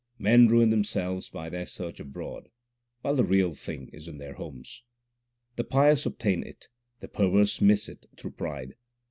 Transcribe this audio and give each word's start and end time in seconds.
Men 0.17 0.47
ruin 0.47 0.71
themselves 0.71 1.29
by 1.29 1.47
their 1.49 1.67
search 1.67 1.99
abroad 1.99 2.49
while 3.01 3.13
the 3.15 3.23
Real 3.23 3.53
Thing 3.53 3.87
is 3.89 4.07
in 4.07 4.17
their 4.17 4.33
homes. 4.33 4.81
The 5.57 5.63
pious 5.63 6.07
obtain 6.07 6.41
It, 6.41 6.69
the 7.01 7.07
perverse 7.07 7.61
miss 7.61 7.87
It 7.87 8.07
through 8.17 8.31
pride. 8.31 8.73